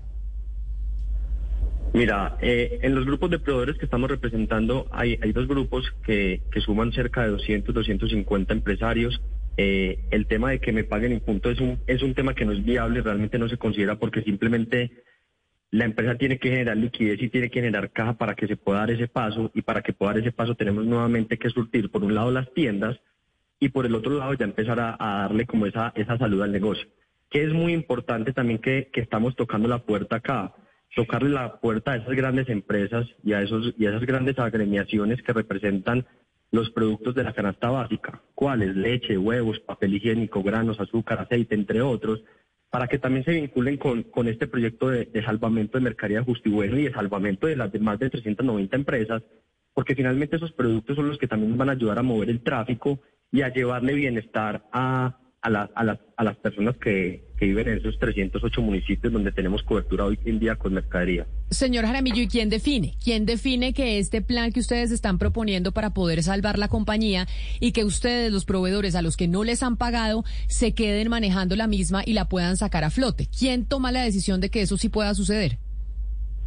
Mira, 1.97 2.37
eh, 2.43 2.81
en 2.83 2.95
los 2.95 3.07
grupos 3.07 3.31
de 3.31 3.39
proveedores 3.39 3.79
que 3.79 3.87
estamos 3.87 4.11
representando 4.11 4.87
hay, 4.93 5.17
dos 5.33 5.49
grupos 5.49 5.91
que, 6.05 6.43
suman 6.61 6.93
cerca 6.93 7.23
de 7.23 7.31
200, 7.31 7.75
250 7.75 8.53
empresarios. 8.53 9.19
Eh, 9.57 10.05
el 10.11 10.27
tema 10.27 10.51
de 10.51 10.61
que 10.61 10.73
me 10.73 10.85
paguen 10.85 11.13
en 11.13 11.21
punto 11.21 11.51
es 11.51 11.59
un, 11.59 11.79
es 11.87 12.03
un 12.03 12.13
tema 12.13 12.35
que 12.35 12.45
no 12.45 12.53
es 12.53 12.63
viable, 12.63 13.01
realmente 13.01 13.39
no 13.39 13.49
se 13.49 13.57
considera 13.57 13.99
porque 13.99 14.21
simplemente 14.21 15.05
la 15.71 15.87
empresa 15.87 16.17
tiene 16.17 16.39
que 16.39 16.51
generar 16.51 16.77
liquidez 16.77 17.23
y 17.23 17.31
tiene 17.31 17.49
que 17.49 17.61
generar 17.61 17.91
caja 17.91 18.13
para 18.19 18.35
que 18.35 18.47
se 18.47 18.59
pueda 18.59 18.81
dar 18.81 18.91
ese 18.91 19.09
paso 19.09 19.51
y 19.55 19.63
para 19.63 19.81
que 19.81 19.95
pueda 19.95 20.13
dar 20.13 20.21
ese 20.21 20.33
paso 20.33 20.55
tenemos 20.55 20.85
nuevamente 20.85 21.39
que 21.39 21.49
surtir 21.49 21.91
por 21.91 22.05
un 22.05 22.15
lado 22.15 22.31
las 22.31 22.53
tiendas 22.53 23.01
y 23.59 23.71
por 23.71 23.87
el 23.87 23.95
otro 23.95 24.19
lado 24.19 24.35
ya 24.35 24.45
empezar 24.45 24.79
a, 24.79 24.97
darle 24.99 25.47
como 25.47 25.65
esa, 25.65 25.95
esa 25.97 26.19
salud 26.19 26.43
al 26.43 26.53
negocio. 26.53 26.87
Que 27.31 27.43
es 27.43 27.55
muy 27.55 27.73
importante 27.73 28.35
también 28.35 28.59
que 28.59 28.91
estamos 28.93 29.35
tocando 29.35 29.67
la 29.67 29.79
puerta 29.79 30.17
acá 30.17 30.53
tocarle 30.95 31.31
la 31.31 31.61
puerta 31.61 31.93
a 31.93 31.97
esas 31.97 32.15
grandes 32.15 32.49
empresas 32.49 33.07
y 33.23 33.33
a, 33.33 33.43
esos, 33.43 33.75
y 33.77 33.87
a 33.87 33.91
esas 33.91 34.07
grandes 34.07 34.39
agremiaciones 34.39 35.23
que 35.23 35.33
representan 35.33 36.07
los 36.51 36.71
productos 36.71 37.15
de 37.15 37.25
la 37.25 37.33
canasta 37.33 37.71
básica, 37.71 38.23
cuáles, 38.35 38.77
leche, 38.77 39.19
huevos, 39.19 39.61
papel 39.61 39.95
higiénico, 39.95 40.43
granos, 40.43 40.81
azúcar, 40.81 41.21
aceite, 41.21 41.55
entre 41.55 41.83
otros, 41.83 42.23
para 42.71 42.89
que 42.89 42.99
también 42.99 43.25
se 43.25 43.33
vinculen 43.33 43.77
con, 43.77 44.05
con 44.05 44.29
este 44.29 44.47
proyecto 44.47 44.89
de, 44.89 45.07
de 45.07 45.25
salvamento 45.25 45.79
de 45.79 45.85
mercadería 45.85 46.23
justo 46.23 46.49
y 46.49 46.53
bueno 46.53 46.79
y 46.79 46.85
de 46.85 46.93
salvamento 46.93 47.47
de 47.47 47.57
las 47.57 47.73
de 47.73 47.79
más 47.79 47.99
de 47.99 48.11
390 48.11 48.77
empresas, 48.77 49.23
porque 49.75 49.95
finalmente 49.95 50.37
esos 50.37 50.53
productos 50.53 50.97
son 50.97 51.09
los 51.09 51.19
que 51.19 51.29
también 51.29 51.57
van 51.59 51.69
a 51.69 51.73
ayudar 51.73 51.99
a 51.99 52.03
mover 52.03 52.31
el 52.31 52.43
tráfico 52.43 53.01
y 53.31 53.43
a 53.43 53.53
llevarle 53.53 53.95
bienestar 53.95 54.65
a, 54.73 55.19
a, 55.55 55.71
a, 55.75 55.99
a 56.17 56.25
las 56.25 56.37
personas 56.37 56.77
que, 56.77 57.23
que, 57.39 57.47
viven 57.47 57.69
en 57.69 57.79
esos 57.79 57.99
308 57.99 58.61
municipios 58.63 59.13
donde 59.13 59.31
tenemos 59.33 59.63
cobertura 59.63 60.05
hoy 60.05 60.19
en 60.25 60.39
día 60.39 60.57
con 60.57 60.75
mercadería. 60.75 61.27
Señor 61.51 61.85
Jaramillo, 61.85 62.23
¿y 62.23 62.29
quién 62.29 62.49
define? 62.49 62.95
¿Quién 63.03 63.27
define 63.27 63.73
que 63.73 63.99
este 63.99 64.23
plan 64.23 64.53
que 64.53 64.61
ustedes 64.61 64.91
están 64.91 65.19
proponiendo 65.19 65.73
para 65.73 65.91
poder 65.91 66.23
salvar 66.23 66.59
la 66.59 66.69
compañía 66.69 67.27
y 67.61 67.73
que 67.73 67.85
ustedes, 67.85 68.33
los 68.33 68.45
proveedores 68.45 68.95
a 68.97 69.03
los 69.03 69.17
que 69.17 69.29
no 69.29 69.45
les 69.45 69.63
han 69.63 69.77
pagado, 69.77 70.25
se 70.49 70.75
queden 70.75 71.09
manejando 71.09 71.55
la 71.55 71.67
misma 71.67 72.03
y 72.05 72.15
la 72.15 72.29
puedan 72.29 72.57
sacar 72.57 72.85
a 72.85 72.91
flote? 72.91 73.29
¿Quién 73.39 73.67
toma 73.67 73.93
la 73.93 74.03
decisión 74.03 74.41
de 74.41 74.51
que 74.51 74.63
eso 74.63 74.77
sí 74.77 74.89
pueda 74.89 75.15
suceder? 75.15 75.59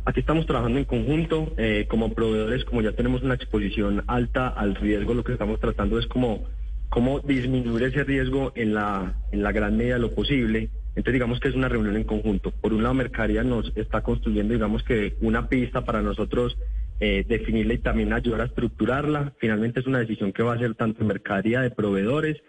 Aquí 0.05 0.21
estamos 0.21 0.45
trabajando 0.47 0.79
en 0.79 0.85
conjunto, 0.85 1.53
eh, 1.57 1.85
como 1.87 2.13
proveedores, 2.13 2.65
como 2.65 2.81
ya 2.81 2.93
tenemos 2.93 3.21
una 3.21 3.35
exposición 3.35 4.03
alta 4.07 4.47
al 4.47 4.75
riesgo, 4.75 5.13
lo 5.13 5.23
que 5.23 5.33
estamos 5.33 5.59
tratando 5.59 5.99
es 5.99 6.07
como 6.07 6.45
cómo 6.89 7.19
disminuir 7.19 7.83
ese 7.83 8.03
riesgo 8.03 8.51
en 8.55 8.73
la, 8.73 9.15
en 9.31 9.43
la 9.43 9.51
gran 9.51 9.77
medida 9.77 9.95
de 9.95 10.01
lo 10.01 10.13
posible. 10.13 10.69
Entonces 10.89 11.13
digamos 11.13 11.39
que 11.39 11.49
es 11.49 11.55
una 11.55 11.69
reunión 11.69 11.95
en 11.95 12.03
conjunto. 12.03 12.51
Por 12.51 12.73
un 12.73 12.83
lado, 12.83 12.95
Mercaría 12.95 13.43
nos 13.43 13.71
está 13.75 14.01
construyendo, 14.01 14.53
digamos 14.53 14.83
que 14.83 15.15
una 15.21 15.47
pista 15.47 15.85
para 15.85 16.01
nosotros 16.01 16.57
eh, 16.99 17.23
definirla 17.27 17.75
y 17.75 17.77
también 17.77 18.11
ayudar 18.11 18.41
a 18.41 18.45
estructurarla. 18.45 19.33
Finalmente 19.37 19.79
es 19.79 19.87
una 19.87 19.99
decisión 19.99 20.33
que 20.33 20.43
va 20.43 20.55
a 20.55 20.59
ser 20.59 20.75
tanto 20.75 21.05
Mercaría 21.05 21.61
de 21.61 21.71
proveedores 21.71 22.41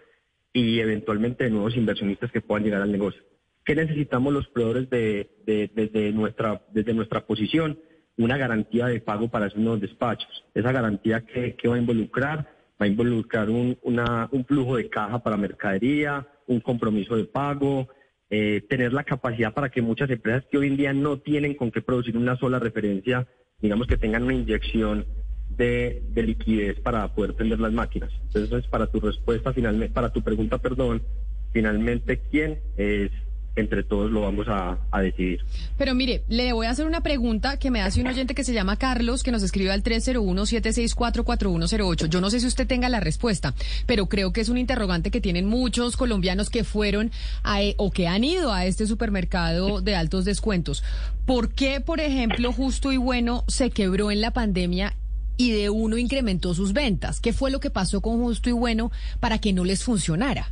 y 0.53 0.79
eventualmente 0.79 1.45
de 1.45 1.51
nuevos 1.51 1.77
inversionistas 1.77 2.31
que 2.31 2.41
puedan 2.41 2.65
llegar 2.65 2.81
al 2.81 2.91
negocio. 2.91 3.21
¿Qué 3.63 3.75
necesitamos 3.75 4.33
los 4.33 4.47
proveedores 4.47 4.89
de, 4.89 5.29
de, 5.45 5.71
desde, 5.73 6.11
nuestra, 6.11 6.63
desde 6.73 6.93
nuestra 6.93 7.25
posición? 7.25 7.79
Una 8.17 8.37
garantía 8.37 8.87
de 8.87 8.99
pago 8.99 9.29
para 9.29 9.47
esos 9.47 9.59
nuevos 9.59 9.79
despachos. 9.79 10.43
Esa 10.53 10.71
garantía 10.71 11.21
que, 11.21 11.55
que 11.55 11.67
va 11.67 11.75
a 11.75 11.79
involucrar 11.79 12.49
va 12.81 12.85
a 12.85 12.89
involucrar 12.89 13.49
un, 13.49 13.77
un 13.83 14.45
flujo 14.45 14.77
de 14.77 14.89
caja 14.89 15.21
para 15.21 15.37
mercadería, 15.37 16.27
un 16.47 16.59
compromiso 16.59 17.15
de 17.15 17.25
pago, 17.25 17.87
eh, 18.29 18.63
tener 18.69 18.91
la 18.91 19.03
capacidad 19.03 19.53
para 19.53 19.69
que 19.69 19.81
muchas 19.81 20.09
empresas 20.09 20.45
que 20.49 20.57
hoy 20.57 20.67
en 20.67 20.77
día 20.77 20.93
no 20.93 21.19
tienen 21.19 21.53
con 21.53 21.69
qué 21.69 21.81
producir 21.81 22.17
una 22.17 22.37
sola 22.37 22.57
referencia, 22.57 23.27
digamos 23.59 23.85
que 23.85 23.97
tengan 23.97 24.23
una 24.23 24.33
inyección 24.33 25.05
de, 25.49 26.01
de 26.09 26.23
liquidez 26.23 26.79
para 26.79 27.13
poder 27.13 27.33
tener 27.33 27.59
las 27.59 27.71
máquinas. 27.71 28.09
Entonces, 28.33 28.67
para 28.67 28.87
tu 28.87 28.99
respuesta, 28.99 29.53
finalmente, 29.53 29.93
para 29.93 30.11
tu 30.11 30.23
pregunta, 30.23 30.57
perdón, 30.57 31.03
finalmente, 31.51 32.19
¿quién 32.31 32.59
es 32.77 33.11
entre 33.55 33.83
todos 33.83 34.11
lo 34.11 34.21
vamos 34.21 34.47
a, 34.47 34.77
decidir. 35.01 35.41
Pero 35.77 35.93
mire, 35.93 36.23
le 36.29 36.53
voy 36.53 36.67
a 36.67 36.69
hacer 36.69 36.85
una 36.85 37.01
pregunta 37.01 37.57
que 37.57 37.69
me 37.71 37.81
hace 37.81 37.99
un 38.01 38.07
oyente 38.07 38.33
que 38.33 38.45
se 38.45 38.53
llama 38.53 38.77
Carlos, 38.77 39.23
que 39.23 39.31
nos 39.31 39.43
escribe 39.43 39.71
al 39.71 39.83
301-764-4108. 39.83 42.07
Yo 42.07 42.21
no 42.21 42.29
sé 42.29 42.39
si 42.39 42.47
usted 42.47 42.65
tenga 42.67 42.87
la 42.87 43.01
respuesta, 43.01 43.53
pero 43.85 44.07
creo 44.07 44.31
que 44.31 44.39
es 44.41 44.49
un 44.49 44.57
interrogante 44.57 45.11
que 45.11 45.21
tienen 45.21 45.47
muchos 45.47 45.97
colombianos 45.97 46.49
que 46.49 46.63
fueron 46.63 47.11
a, 47.43 47.59
o 47.77 47.91
que 47.91 48.07
han 48.07 48.23
ido 48.23 48.53
a 48.53 48.65
este 48.65 48.87
supermercado 48.87 49.81
de 49.81 49.95
altos 49.95 50.25
descuentos. 50.25 50.83
¿Por 51.25 51.53
qué, 51.53 51.81
por 51.81 51.99
ejemplo, 51.99 52.53
Justo 52.53 52.91
y 52.91 52.97
Bueno 52.97 53.43
se 53.47 53.69
quebró 53.69 54.09
en 54.11 54.21
la 54.21 54.31
pandemia 54.31 54.95
y 55.37 55.51
de 55.51 55.69
uno 55.69 55.97
incrementó 55.97 56.53
sus 56.53 56.73
ventas? 56.73 57.19
¿Qué 57.19 57.33
fue 57.33 57.51
lo 57.51 57.59
que 57.59 57.69
pasó 57.69 58.01
con 58.01 58.19
Justo 58.19 58.49
y 58.49 58.53
Bueno 58.53 58.91
para 59.19 59.39
que 59.39 59.53
no 59.53 59.65
les 59.65 59.83
funcionara? 59.83 60.51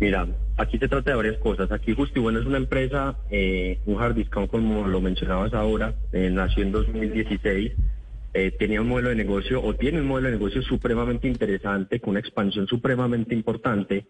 Mira, 0.00 0.26
aquí 0.56 0.78
se 0.78 0.88
trata 0.88 1.10
de 1.10 1.16
varias 1.16 1.38
cosas. 1.38 1.70
Aquí 1.72 1.92
Bueno 1.92 2.38
es 2.38 2.46
una 2.46 2.58
empresa, 2.58 3.16
eh, 3.30 3.80
un 3.86 4.00
hard 4.00 4.14
discount 4.14 4.50
como 4.50 4.86
lo 4.86 5.00
mencionabas 5.00 5.52
ahora, 5.54 5.94
eh, 6.12 6.30
nació 6.30 6.62
en 6.62 6.72
2016. 6.72 7.72
Eh, 8.36 8.50
tenía 8.58 8.80
un 8.80 8.88
modelo 8.88 9.10
de 9.10 9.14
negocio 9.14 9.62
o 9.62 9.74
tiene 9.76 10.00
un 10.00 10.08
modelo 10.08 10.26
de 10.28 10.34
negocio 10.34 10.60
supremamente 10.62 11.28
interesante, 11.28 12.00
con 12.00 12.10
una 12.10 12.20
expansión 12.20 12.66
supremamente 12.66 13.32
importante. 13.32 14.06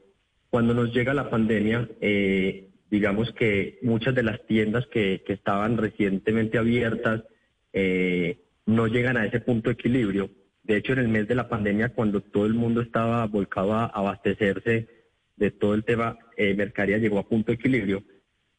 Cuando 0.49 0.73
nos 0.73 0.95
llega 0.95 1.13
la 1.13 1.29
pandemia, 1.29 1.89
eh, 2.01 2.71
digamos 2.91 3.33
que 3.33 3.79
muchas 3.83 4.15
de 4.15 4.23
las 4.23 4.47
tiendas 4.47 4.87
que, 4.87 5.23
que 5.27 5.35
estaban 5.35 5.77
recientemente 5.77 6.57
abiertas 6.57 7.23
eh, 7.75 8.39
no 8.65 8.87
llegan 8.87 9.19
a 9.19 9.27
ese 9.27 9.41
punto 9.41 9.69
de 9.69 9.75
equilibrio. 9.75 10.31
De 10.63 10.79
hecho, 10.79 10.95
en 10.95 11.01
el 11.01 11.09
mes 11.09 11.29
de 11.29 11.35
la 11.35 11.49
pandemia, 11.49 11.91
cuando 11.91 12.23
todo 12.23 12.47
el 12.47 12.55
mundo 12.55 12.81
estaba 12.81 13.27
volcado 13.27 13.75
a 13.75 13.87
abastecerse, 13.87 14.89
de 15.37 15.51
todo 15.51 15.75
el 15.75 15.85
tema 15.85 16.19
eh, 16.37 16.55
mercadería 16.55 16.99
llegó 16.99 17.19
a 17.19 17.29
punto 17.29 17.53
de 17.53 17.57
equilibrio. 17.57 18.03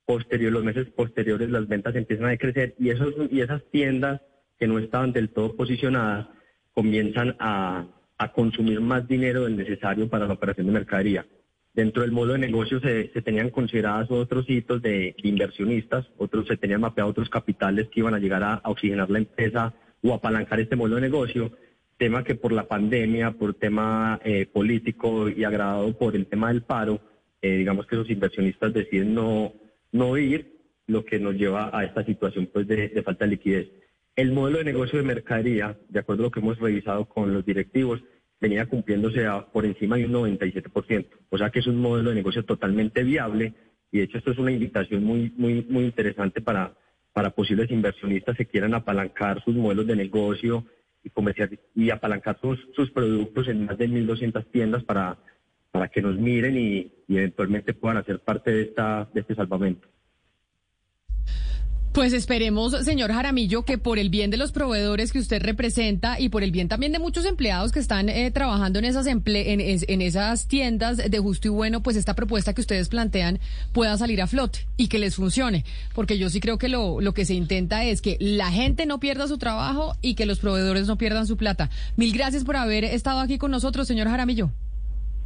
Posterior, 0.05 0.51
los 0.51 0.63
meses 0.63 0.87
posteriores 0.89 1.49
las 1.49 1.67
ventas 1.67 1.95
empiezan 1.95 2.27
a 2.27 2.29
decrecer 2.29 2.75
y, 2.77 2.89
esos, 2.89 3.13
y 3.31 3.41
esas 3.41 3.63
tiendas 3.71 4.21
que 4.59 4.67
no 4.67 4.77
estaban 4.79 5.11
del 5.11 5.29
todo 5.29 5.55
posicionadas 5.55 6.27
comienzan 6.73 7.35
a, 7.39 7.87
a 8.17 8.31
consumir 8.31 8.81
más 8.81 9.07
dinero 9.07 9.43
del 9.43 9.57
necesario 9.57 10.09
para 10.09 10.27
la 10.27 10.33
operación 10.33 10.67
de 10.67 10.73
mercadería. 10.73 11.25
Dentro 11.73 12.03
del 12.03 12.11
modo 12.11 12.33
de 12.33 12.39
negocio 12.39 12.79
se, 12.79 13.11
se 13.11 13.21
tenían 13.21 13.49
considerados 13.49 14.09
otros 14.09 14.49
hitos 14.49 14.81
de, 14.81 15.13
inversionistas, 15.23 16.05
otros 16.17 16.47
se 16.47 16.55
tenían 16.55 16.81
mapeado 16.81 17.09
otros 17.09 17.29
capitales 17.29 17.89
que 17.89 17.99
iban 17.99 18.13
a 18.13 18.19
llegar 18.19 18.43
a, 18.43 18.53
a 18.55 18.69
oxigenar 18.69 19.09
la 19.09 19.17
empresa 19.17 19.73
o 20.01 20.13
apalancar 20.13 20.59
este 20.59 20.75
modelo 20.75 20.95
de 20.95 21.01
negocio 21.01 21.51
tema 21.97 22.23
que 22.23 22.35
por 22.35 22.51
la 22.51 22.67
pandemia, 22.67 23.31
por 23.31 23.53
tema 23.53 24.19
eh, 24.23 24.45
político 24.45 25.29
y 25.29 25.43
agravado 25.43 25.97
por 25.97 26.15
el 26.15 26.27
tema 26.27 26.49
del 26.49 26.63
paro, 26.63 26.99
eh, 27.41 27.57
digamos 27.57 27.87
que 27.87 27.95
los 27.95 28.09
inversionistas 28.09 28.73
deciden 28.73 29.13
no, 29.13 29.53
no 29.91 30.17
ir, 30.17 30.55
lo 30.87 31.03
que 31.05 31.19
nos 31.19 31.35
lleva 31.35 31.69
a 31.77 31.83
esta 31.83 32.05
situación 32.05 32.49
pues 32.51 32.67
de, 32.67 32.89
falta 33.03 33.25
de 33.25 33.31
liquidez. 33.31 33.69
El 34.15 34.31
modelo 34.31 34.59
de 34.59 34.65
negocio 34.65 34.99
de 34.99 35.05
mercadería, 35.05 35.77
de 35.89 35.99
acuerdo 35.99 36.23
a 36.23 36.25
lo 36.25 36.31
que 36.31 36.39
hemos 36.39 36.59
revisado 36.59 37.05
con 37.05 37.33
los 37.33 37.45
directivos, 37.45 38.03
venía 38.39 38.65
cumpliéndose 38.67 39.25
por 39.51 39.65
encima 39.65 39.97
de 39.97 40.05
un 40.05 40.13
97%. 40.13 41.07
O 41.29 41.37
sea 41.37 41.49
que 41.49 41.59
es 41.59 41.67
un 41.67 41.77
modelo 41.77 42.09
de 42.09 42.15
negocio 42.15 42.43
totalmente 42.45 43.03
viable 43.03 43.53
y 43.91 43.99
de 43.99 44.03
hecho 44.03 44.17
esto 44.17 44.31
es 44.31 44.37
una 44.37 44.51
invitación 44.51 45.03
muy, 45.03 45.31
muy, 45.35 45.65
muy 45.69 45.85
interesante 45.85 46.41
para, 46.41 46.73
para 47.13 47.31
posibles 47.31 47.71
inversionistas 47.71 48.37
que 48.37 48.45
quieran 48.45 48.73
apalancar 48.73 49.43
sus 49.43 49.55
modelos 49.55 49.87
de 49.87 49.95
negocio, 49.95 50.65
y 51.05 51.09
comercial 51.11 51.57
y 51.73 51.89
apalancar 51.91 52.37
sus, 52.41 52.59
sus 52.75 52.91
productos 52.91 53.47
en 53.47 53.65
más 53.65 53.77
de 53.77 53.87
1.200 53.87 54.45
tiendas 54.51 54.83
para, 54.83 55.17
para 55.71 55.87
que 55.87 56.01
nos 56.01 56.17
miren 56.17 56.57
y, 56.57 56.91
y 57.07 57.17
eventualmente 57.17 57.73
puedan 57.73 57.97
hacer 57.97 58.19
parte 58.19 58.51
de, 58.51 58.61
esta, 58.63 59.07
de 59.13 59.21
este 59.21 59.35
salvamento. 59.35 59.87
Pues 61.95 62.11
esperemos, 62.11 62.73
señor 62.83 63.13
Jaramillo, 63.13 63.63
que 63.63 63.77
por 63.77 63.99
el 63.99 64.09
bien 64.09 64.29
de 64.29 64.35
los 64.35 64.51
proveedores 64.51 65.13
que 65.13 65.19
usted 65.19 65.41
representa 65.41 66.19
y 66.19 66.27
por 66.27 66.43
el 66.43 66.51
bien 66.51 66.67
también 66.67 66.91
de 66.91 66.99
muchos 66.99 67.23
empleados 67.23 67.71
que 67.71 67.79
están 67.79 68.09
eh, 68.09 68.29
trabajando 68.31 68.79
en 68.79 68.83
esas 68.83 69.07
emple 69.07 69.53
en, 69.53 70.01
esas 70.01 70.45
tiendas 70.49 70.97
de 70.97 71.19
justo 71.19 71.47
y 71.47 71.51
bueno, 71.51 71.81
pues 71.81 71.95
esta 71.95 72.13
propuesta 72.13 72.53
que 72.53 72.59
ustedes 72.59 72.89
plantean 72.89 73.39
pueda 73.71 73.97
salir 73.97 74.21
a 74.21 74.27
flote 74.27 74.67
y 74.75 74.89
que 74.89 74.99
les 74.99 75.15
funcione. 75.15 75.63
Porque 75.93 76.17
yo 76.17 76.29
sí 76.29 76.41
creo 76.41 76.57
que 76.57 76.67
lo, 76.67 76.99
lo 76.99 77.13
que 77.13 77.23
se 77.23 77.33
intenta 77.33 77.85
es 77.85 78.01
que 78.01 78.17
la 78.19 78.51
gente 78.51 78.85
no 78.85 78.99
pierda 78.99 79.29
su 79.29 79.37
trabajo 79.37 79.95
y 80.01 80.15
que 80.15 80.25
los 80.25 80.39
proveedores 80.39 80.87
no 80.87 80.97
pierdan 80.97 81.27
su 81.27 81.37
plata. 81.37 81.69
Mil 81.95 82.11
gracias 82.11 82.43
por 82.43 82.57
haber 82.57 82.83
estado 82.83 83.21
aquí 83.21 83.37
con 83.37 83.51
nosotros, 83.51 83.87
señor 83.87 84.09
Jaramillo. 84.09 84.51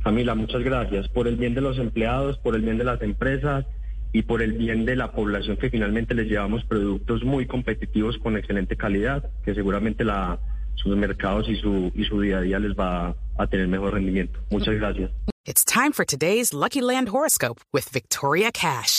Camila, 0.04 0.36
muchas 0.36 0.62
gracias. 0.62 1.08
Por 1.08 1.28
el 1.28 1.36
bien 1.36 1.56
de 1.56 1.62
los 1.62 1.80
empleados, 1.80 2.38
por 2.38 2.56
el 2.56 2.62
bien 2.62 2.78
de 2.78 2.84
las 2.84 3.02
empresas 3.02 3.66
y 4.12 4.24
por 4.24 4.42
el 4.42 4.54
bien 4.54 4.86
de 4.86 4.96
la 4.96 5.12
población 5.12 5.58
que 5.58 5.70
finalmente 5.70 6.14
les 6.14 6.28
llevamos 6.28 6.64
productos 6.66 7.24
muy 7.24 7.46
competitivos 7.46 8.18
con 8.18 8.38
excelente 8.38 8.76
calidad, 8.76 9.30
que 9.44 9.54
seguramente 9.54 10.04
la, 10.04 10.40
sus 10.76 10.96
mercados 10.96 11.48
y 11.48 11.56
su, 11.56 11.92
y 11.96 12.04
su 12.06 12.20
día 12.22 12.40
a 12.40 12.42
día 12.42 12.60
les 12.60 12.76
va 12.76 13.16
a 13.38 13.48
tener 13.48 13.68
mejor 13.68 13.94
rendimiento. 13.94 14.40
Muchas 14.50 14.76
gracias. 14.76 15.12
It's 15.46 15.64
time 15.64 15.94
for 15.94 16.06
today's 16.06 16.54
Lucky 16.54 16.82
Land 16.82 17.10
horoscope 17.10 17.62
with 17.72 17.90
Victoria 17.90 18.52
Cash. 18.52 18.99